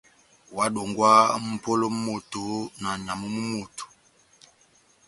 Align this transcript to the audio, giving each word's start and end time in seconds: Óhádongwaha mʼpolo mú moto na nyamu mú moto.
Óhádongwaha 0.53 1.23
mʼpolo 1.51 1.85
mú 1.93 1.99
moto 2.07 2.43
na 2.81 2.89
nyamu 3.03 3.27
mú 3.35 3.41
moto. 3.53 3.85